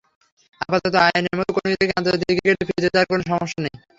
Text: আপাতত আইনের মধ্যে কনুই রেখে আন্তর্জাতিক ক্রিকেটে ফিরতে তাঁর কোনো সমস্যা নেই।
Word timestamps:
আপাতত 0.61 0.95
আইনের 1.03 1.35
মধ্যে 1.37 1.53
কনুই 1.55 1.73
রেখে 1.73 1.97
আন্তর্জাতিক 1.99 2.35
ক্রিকেটে 2.35 2.63
ফিরতে 2.67 2.89
তাঁর 2.93 3.05
কোনো 3.09 3.23
সমস্যা 3.29 3.59
নেই। 3.63 3.75